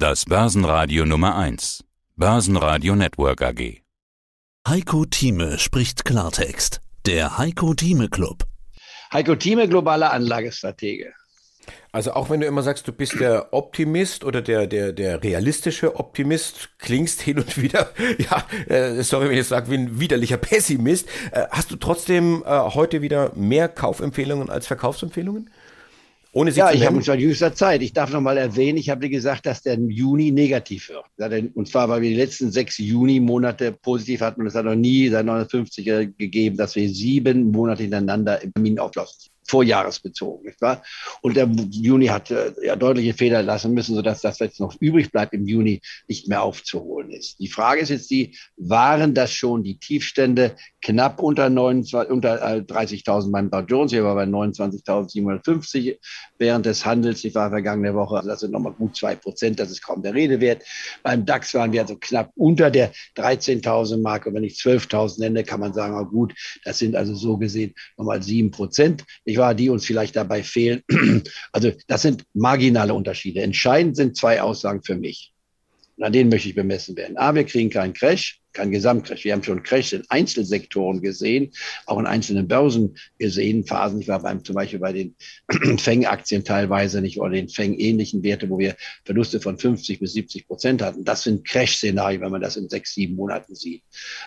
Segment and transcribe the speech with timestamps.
[0.00, 1.82] Das Börsenradio Nummer 1.
[2.14, 3.82] Börsenradio Network AG.
[4.68, 6.80] Heiko Thieme spricht Klartext.
[7.04, 8.44] Der Heiko Thieme Club.
[9.12, 11.12] Heiko Thieme, globaler Anlagestratege.
[11.90, 15.96] Also auch wenn du immer sagst, du bist der Optimist oder der, der, der realistische
[15.96, 21.08] Optimist, klingst hin und wieder, ja, äh, sorry, wenn ich sage, wie ein widerlicher Pessimist,
[21.32, 25.50] äh, hast du trotzdem äh, heute wieder mehr Kaufempfehlungen als Verkaufsempfehlungen?
[26.38, 27.82] Ohne sie ja, ich habe seit jüngster Zeit.
[27.82, 31.52] Ich darf noch mal erwähnen, ich habe dir gesagt, dass der Juni negativ wird.
[31.56, 34.42] Und zwar, weil wir die letzten sechs Juni-Monate positiv hatten.
[34.42, 39.08] Und es hat noch nie seit 1950 gegeben, dass wir sieben Monate hintereinander im Terminauflauf
[39.48, 40.82] vorjahresbezogen, nicht wahr?
[41.22, 45.10] Und der Juni hat äh, ja deutliche Fehler lassen müssen, sodass das, was noch übrig
[45.10, 47.38] bleibt im Juni, nicht mehr aufzuholen ist.
[47.40, 53.32] Die Frage ist jetzt die, waren das schon die Tiefstände knapp unter, 29, unter 30.000
[53.32, 53.92] beim Dow Jones?
[53.92, 55.98] Hier war bei 29.750
[56.38, 57.24] während des Handels.
[57.24, 60.14] Ich war vergangene Woche, also das sind nochmal gut zwei Prozent, das ist kaum der
[60.14, 60.62] Rede wert.
[61.02, 64.32] Beim DAX waren wir also knapp unter der 13.000 Marke.
[64.32, 68.22] Wenn ich 12.000 nenne, kann man sagen, oh gut, das sind also so gesehen nochmal
[68.22, 69.04] sieben Prozent.
[69.38, 70.82] War, die uns vielleicht dabei fehlen.
[71.52, 73.40] Also das sind marginale Unterschiede.
[73.40, 75.32] Entscheidend sind zwei Aussagen für mich.
[75.98, 77.16] Und an denen möchte ich bemessen werden.
[77.16, 79.24] A, wir kriegen keinen Crash, keinen Gesamtcrash.
[79.24, 81.50] Wir haben schon Crash in Einzelsektoren gesehen,
[81.86, 84.00] auch in einzelnen Börsen gesehen, Phasen.
[84.00, 85.16] Ich war beim, zum Beispiel bei den
[85.78, 90.82] Feng-Aktien teilweise nicht oder den Feng-ähnlichen Werte, wo wir Verluste von 50 bis 70 Prozent
[90.82, 91.04] hatten.
[91.04, 93.82] Das sind Crash-Szenarien, wenn man das in sechs, sieben Monaten sieht.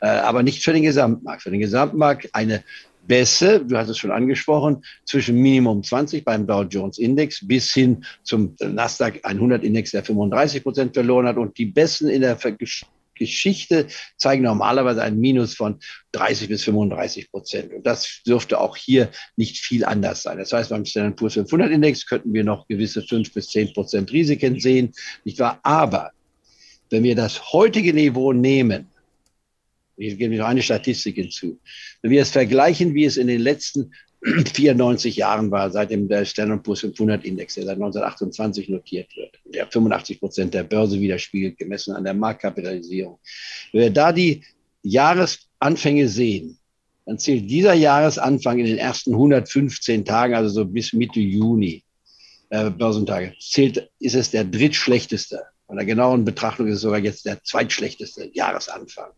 [0.00, 1.42] Äh, aber nicht für den Gesamtmarkt.
[1.42, 2.62] Für den Gesamtmarkt eine
[3.06, 8.04] Bässe, du hast es schon angesprochen, zwischen Minimum 20 beim Dow Jones Index bis hin
[8.22, 11.36] zum Nasdaq 100 Index, der 35 Prozent verloren hat.
[11.36, 12.36] Und die Besten in der
[13.14, 15.78] Geschichte zeigen normalerweise ein Minus von
[16.12, 17.72] 30 bis 35 Prozent.
[17.72, 20.38] Und das dürfte auch hier nicht viel anders sein.
[20.38, 24.12] Das heißt, beim Standard Poor's 500 Index könnten wir noch gewisse 5 bis 10 Prozent
[24.12, 24.92] Risiken sehen,
[25.24, 25.60] nicht wahr?
[25.62, 26.10] Aber
[26.90, 28.88] wenn wir das heutige Niveau nehmen,
[29.96, 31.58] ich gebe noch eine Statistik hinzu.
[32.02, 33.92] Wenn wir es vergleichen, wie es in den letzten
[34.54, 39.38] 94 Jahren war, seit dem der Standard Poor's 500 Index, der seit 1928 notiert wird,
[39.44, 43.18] der 85 Prozent der Börse widerspiegelt, gemessen an der Marktkapitalisierung.
[43.72, 44.42] Wenn wir da die
[44.82, 46.58] Jahresanfänge sehen,
[47.04, 51.84] dann zählt dieser Jahresanfang in den ersten 115 Tagen, also so bis Mitte Juni,
[52.50, 55.42] äh, Börsentage, zählt, ist es der drittschlechteste.
[55.68, 59.10] Bei der genauen Betrachtung ist es sogar jetzt der zweitschlechteste Jahresanfang.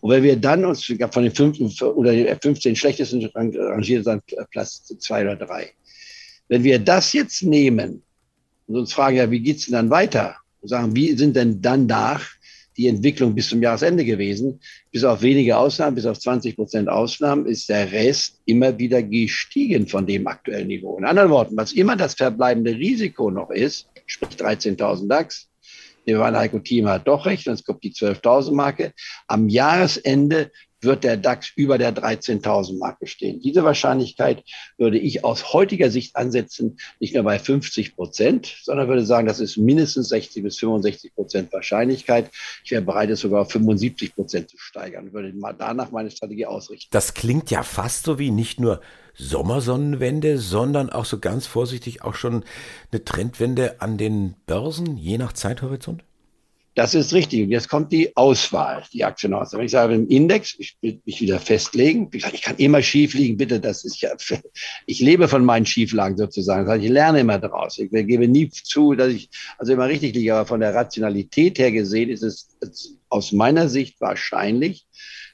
[0.00, 4.84] Und wenn wir dann uns von den fünf oder den 15 schlechtesten rangiert dann Platz
[4.98, 5.70] zwei oder drei.
[6.48, 8.02] Wenn wir das jetzt nehmen
[8.66, 10.36] und uns fragen, ja, wie geht's denn dann weiter?
[10.60, 12.26] Und sagen, wie sind denn dann nach
[12.76, 14.60] die Entwicklung bis zum Jahresende gewesen?
[14.90, 19.86] Bis auf wenige Ausnahmen, bis auf 20 Prozent Ausnahmen ist der Rest immer wieder gestiegen
[19.86, 20.96] von dem aktuellen Niveau.
[20.96, 25.49] In anderen Worten, was immer das verbleibende Risiko noch ist, sprich 13.000 DAX,
[26.06, 28.92] der waren Heiko hat doch recht, sonst kommt die 12.000 Marke.
[29.26, 30.50] Am Jahresende
[30.82, 33.40] wird der DAX über der 13.000 Marke stehen.
[33.40, 34.42] Diese Wahrscheinlichkeit
[34.78, 39.40] würde ich aus heutiger Sicht ansetzen, nicht nur bei 50 Prozent, sondern würde sagen, das
[39.40, 42.30] ist mindestens 60 bis 65 Prozent Wahrscheinlichkeit.
[42.64, 46.88] Ich wäre bereit, es sogar auf 75 Prozent zu steigern, würde danach meine Strategie ausrichten.
[46.90, 48.80] Das klingt ja fast so wie nicht nur
[49.20, 52.44] Sommersonnenwende, sondern auch so ganz vorsichtig auch schon
[52.90, 56.02] eine Trendwende an den Börsen, je nach Zeithorizont?
[56.74, 57.42] Das ist richtig.
[57.42, 59.58] Und jetzt kommt die Auswahl, die Aktienauswahl.
[59.58, 63.36] Wenn ich sage, im Index, ich will mich wieder festlegen, ich, kann immer schief liegen,
[63.36, 64.10] bitte, das ist ja,
[64.86, 66.64] ich lebe von meinen Schieflagen sozusagen.
[66.64, 67.76] Das heißt, ich lerne immer daraus.
[67.78, 71.72] Ich gebe nie zu, dass ich also immer richtig liege, aber von der Rationalität her
[71.72, 72.48] gesehen ist es
[73.10, 74.86] aus meiner Sicht wahrscheinlich,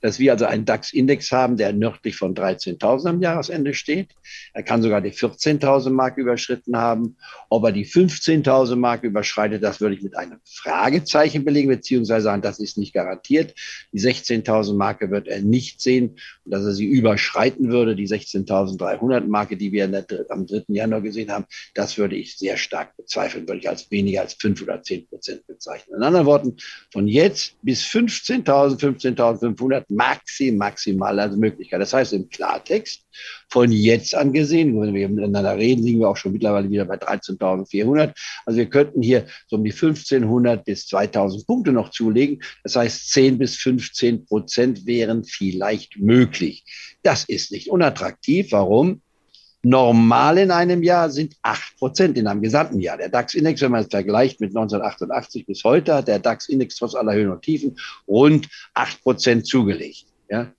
[0.00, 4.10] dass wir also einen DAX-Index haben, der nördlich von 13.000 am Jahresende steht.
[4.52, 7.16] Er kann sogar die 14.000 Mark überschritten haben.
[7.48, 12.42] Ob er die 15.000 Mark überschreitet, das würde ich mit einem Fragezeichen belegen, beziehungsweise sagen,
[12.42, 13.54] das ist nicht garantiert.
[13.92, 19.26] Die 16.000 Marke wird er nicht sehen und dass er sie überschreiten würde, die 16.300
[19.26, 20.64] Marke, die wir der, am 3.
[20.68, 24.60] Januar gesehen haben, das würde ich sehr stark bezweifeln, würde ich als weniger als 5
[24.60, 25.96] oder 10 Prozent bezeichnen.
[25.96, 26.56] In anderen Worten,
[26.92, 31.80] von jetzt bis 15.000, 15.500 maxi, maximal als Möglichkeit.
[31.80, 33.02] Das heißt im Klartext,
[33.48, 36.96] von jetzt an gesehen, wenn wir miteinander reden, liegen wir auch schon mittlerweile wieder bei
[36.96, 38.12] 13.400.
[38.44, 42.42] Also wir könnten hier so um die 1.500 bis 2.000 Punkte noch zulegen.
[42.64, 46.64] Das heißt, 10 bis 15 Prozent wären vielleicht möglich.
[47.02, 48.52] Das ist nicht unattraktiv.
[48.52, 49.00] Warum?
[49.64, 52.98] Normal in einem Jahr sind acht Prozent in einem gesamten Jahr.
[52.98, 57.14] Der DAX-Index, wenn man es vergleicht mit 1988 bis heute, hat der DAX-Index trotz aller
[57.14, 57.76] Höhen und Tiefen
[58.06, 60.04] rund acht Prozent zugelegt.
[60.28, 60.52] Ja?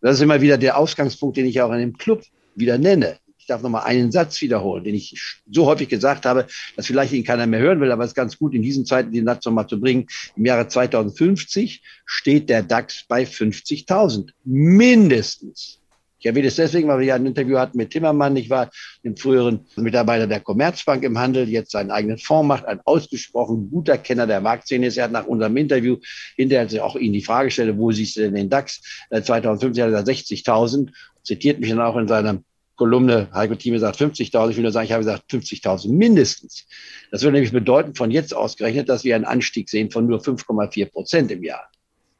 [0.00, 2.22] Das ist immer wieder der Ausgangspunkt, den ich auch in dem Club
[2.54, 3.18] wieder nenne.
[3.36, 7.24] Ich darf nochmal einen Satz wiederholen, den ich so häufig gesagt habe, dass vielleicht ihn
[7.24, 9.66] keiner mehr hören will, aber es ist ganz gut, in diesen Zeiten den Satz nochmal
[9.66, 10.06] zu bringen.
[10.36, 14.30] Im Jahre 2050 steht der DAX bei 50.000.
[14.44, 15.81] Mindestens.
[16.22, 18.36] Ich erwähne es deswegen, weil wir ja ein Interview hatten mit Timmermann.
[18.36, 18.70] Ich war
[19.02, 23.98] im früheren Mitarbeiter der Commerzbank im Handel, jetzt seinen eigenen Fonds macht, ein ausgesprochen guter
[23.98, 24.96] Kenner der Marktszene ist.
[24.96, 25.96] Er hat nach unserem Interview
[26.36, 28.80] hinterher auch Ihnen die Frage gestellt, wo siehst du denn den DAX?
[29.10, 30.90] 2050 hat er 60.000,
[31.24, 32.44] zitiert mich dann auch in seinem
[32.76, 36.68] Kolumne, Heiko Thieme sagt 50.000, ich will nur sagen, ich habe gesagt 50.000 mindestens.
[37.10, 40.86] Das würde nämlich bedeuten, von jetzt ausgerechnet, dass wir einen Anstieg sehen von nur 5,4
[40.86, 41.71] Prozent im Jahr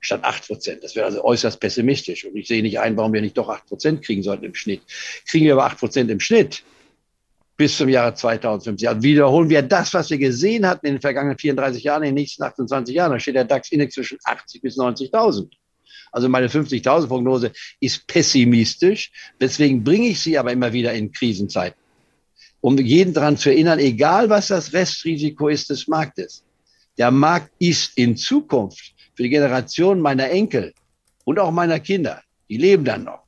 [0.03, 0.85] statt 8 Prozent.
[0.85, 2.27] Das wäre also äußerst pessimistisch.
[2.27, 4.83] Und ich sehe nicht ein, warum wir nicht doch 8 Prozent kriegen sollten im Schnitt.
[5.27, 6.63] Kriegen wir aber 8 Prozent im Schnitt
[7.57, 8.89] bis zum Jahre 2050.
[8.89, 12.15] Also wiederholen wir das, was wir gesehen hatten in den vergangenen 34 Jahren, in den
[12.17, 13.13] nächsten 28 Jahren.
[13.13, 15.49] Da steht der DAX-Index zwischen 80 bis 90.000.
[16.11, 19.13] Also meine 50.000 Prognose ist pessimistisch.
[19.41, 21.81] Deswegen bringe ich sie aber immer wieder in Krisenzeiten.
[22.61, 26.45] Um jeden daran zu erinnern, egal was das Restrisiko ist des Marktes.
[26.99, 30.73] Der Markt ist in Zukunft für die Generation meiner Enkel
[31.25, 33.23] und auch meiner Kinder, die leben dann noch,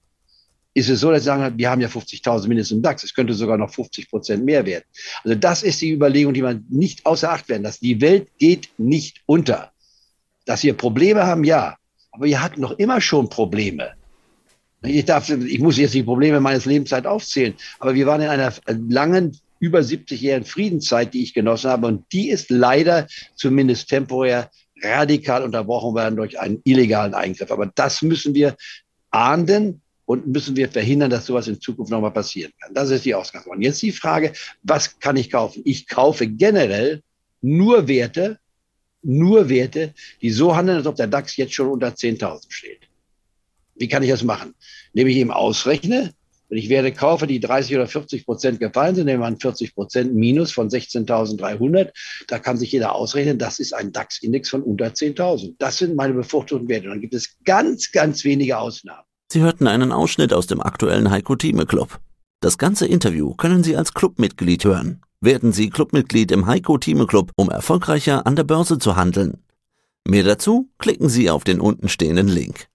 [0.74, 3.32] ist es so, dass sie sagen, wir haben ja 50.000 mindestens im DAX, es könnte
[3.32, 4.84] sogar noch 50 Prozent mehr werden.
[5.22, 7.82] Also das ist die Überlegung, die man nicht außer Acht werden lässt.
[7.82, 9.70] Die Welt geht nicht unter.
[10.46, 11.76] Dass wir Probleme haben, ja,
[12.10, 13.92] aber wir hatten noch immer schon Probleme.
[14.82, 18.52] Ich, darf, ich muss jetzt die Probleme meines Lebenszeit aufzählen, aber wir waren in einer
[18.66, 24.50] langen, über 70-jährigen Friedenszeit, die ich genossen habe, und die ist leider zumindest temporär
[24.84, 27.50] radikal unterbrochen werden durch einen illegalen Eingriff.
[27.50, 28.56] Aber das müssen wir
[29.10, 32.74] ahnden und müssen wir verhindern, dass sowas in Zukunft nochmal passieren kann.
[32.74, 33.62] Das ist die Ausgangspunkt.
[33.62, 34.32] Jetzt die Frage,
[34.62, 35.62] was kann ich kaufen?
[35.64, 37.02] Ich kaufe generell
[37.40, 38.38] nur Werte,
[39.02, 42.88] nur Werte, die so handeln, als ob der DAX jetzt schon unter 10.000 steht.
[43.76, 44.54] Wie kann ich das machen?
[44.92, 46.14] Indem ich ihm ausrechne,
[46.54, 49.74] wenn ich Werte kaufe, die 30 oder 40 Prozent gefallen sind, nehmen wir an 40
[49.74, 51.90] Prozent Minus von 16.300,
[52.28, 55.56] da kann sich jeder ausrechnen, das ist ein DAX-Index von unter 10.000.
[55.58, 56.84] Das sind meine bevorzuchten Werte.
[56.86, 59.02] Und dann gibt es ganz, ganz wenige Ausnahmen.
[59.32, 61.98] Sie hörten einen Ausschnitt aus dem aktuellen Heiko Thieme Club.
[62.38, 65.00] Das ganze Interview können Sie als Clubmitglied hören.
[65.20, 69.38] Werden Sie Clubmitglied im Heiko Thieme Club, um erfolgreicher an der Börse zu handeln.
[70.06, 72.68] Mehr dazu klicken Sie auf den untenstehenden Link.